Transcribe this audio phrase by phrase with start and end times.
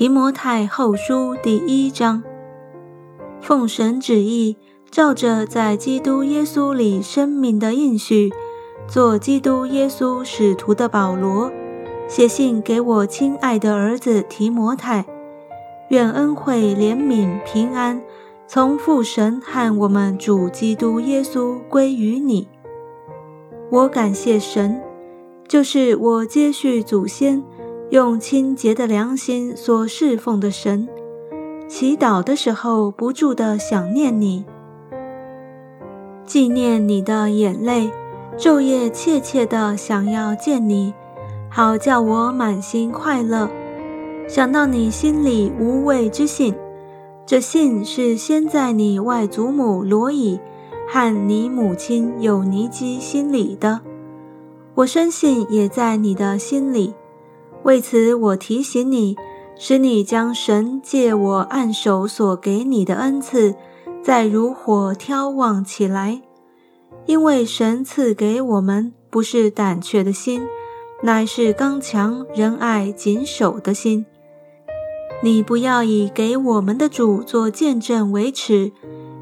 [0.00, 2.22] 提摩太后书第一章，
[3.42, 4.56] 奉神旨意，
[4.90, 8.32] 照着在基督耶稣里生命的应许，
[8.88, 11.52] 做基督耶稣使徒的保罗，
[12.08, 15.04] 写信给我亲爱的儿子提摩太，
[15.90, 18.00] 愿恩惠、怜悯、平安，
[18.46, 22.48] 从父神和我们主基督耶稣归于你。
[23.70, 24.80] 我感谢神，
[25.46, 27.44] 就是我接续祖先。
[27.90, 30.88] 用清洁的良心所侍奉的神，
[31.68, 34.44] 祈祷的时候不住地想念你，
[36.24, 37.90] 纪念你的眼泪，
[38.38, 40.94] 昼夜切切地想要见你，
[41.48, 43.50] 好叫我满心快乐。
[44.28, 46.54] 想到你心里无畏之信，
[47.26, 50.38] 这信是先在你外祖母罗以
[50.88, 53.80] 和你母亲有尼基心里的，
[54.76, 56.94] 我深信也在你的心里。
[57.62, 59.16] 为此，我提醒你，
[59.56, 63.54] 使你将神借我按手所给你的恩赐，
[64.02, 66.22] 再如火挑旺起来。
[67.06, 70.42] 因为神赐给我们不是胆怯的心，
[71.02, 74.06] 乃是刚强、仁爱、谨守的心。
[75.22, 78.72] 你不要以给我们的主做见证为耻，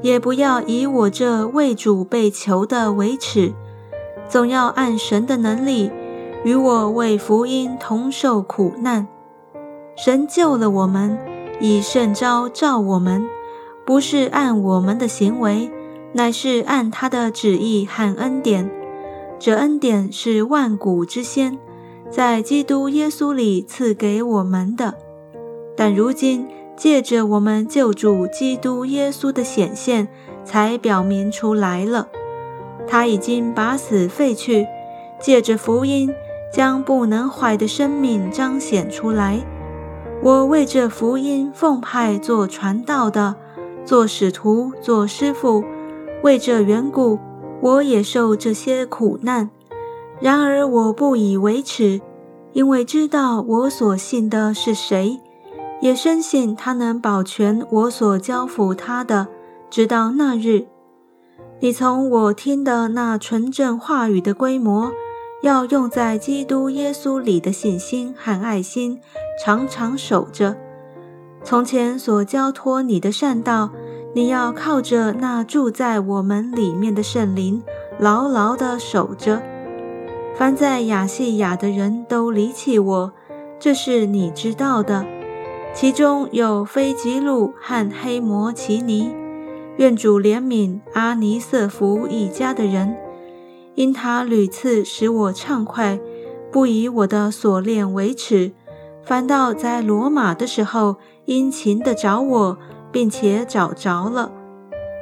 [0.00, 3.52] 也不要以我这为主被囚的为耻，
[4.28, 5.90] 总要按神的能力。
[6.44, 9.06] 与我为福音同受苦难，
[9.96, 11.16] 神救了我们，
[11.60, 13.24] 以圣招召我们，
[13.86, 15.70] 不是按我们的行为，
[16.14, 18.68] 乃是按他的旨意和恩典。
[19.38, 21.58] 这恩典是万古之先，
[22.10, 24.94] 在基督耶稣里赐给我们的。
[25.76, 30.08] 但如今借着我们救主基督耶稣的显现，
[30.44, 32.08] 才表明出来了。
[32.88, 34.66] 他已经把死废去，
[35.20, 36.12] 借着福音。
[36.52, 39.40] 将不能坏的生命彰显出来。
[40.22, 43.34] 我为这福音奉派做传道的，
[43.84, 45.64] 做使徒，做师傅。
[46.22, 47.18] 为这缘故，
[47.60, 49.50] 我也受这些苦难。
[50.20, 52.00] 然而我不以为耻，
[52.52, 55.18] 因为知道我所信的是谁，
[55.80, 59.26] 也深信他能保全我所交付他的，
[59.68, 60.66] 直到那日。
[61.58, 64.92] 你从我听的那纯正话语的规模。
[65.42, 69.00] 要用在基督耶稣里的信心和爱心，
[69.44, 70.56] 常常守着。
[71.42, 73.70] 从前所交托你的善道，
[74.14, 77.60] 你要靠着那住在我们里面的圣灵，
[77.98, 79.42] 牢牢地守着。
[80.36, 83.12] 凡在亚细亚的人都离弃我，
[83.58, 85.04] 这是你知道的。
[85.74, 89.12] 其中有非吉路和黑摩奇尼，
[89.78, 92.96] 愿主怜悯阿尼瑟福一家的人。
[93.74, 95.98] 因他屡次使我畅快，
[96.50, 98.52] 不以我的锁链为耻，
[99.02, 102.58] 反倒在罗马的时候殷勤地找我，
[102.90, 104.30] 并且找着了。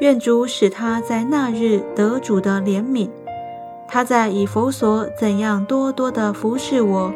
[0.00, 3.10] 愿主使他在那日得主的怜悯。
[3.88, 7.12] 他在以弗所怎样多多地服侍我，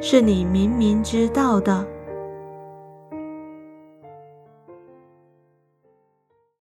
[0.00, 1.86] 是你明明知道的。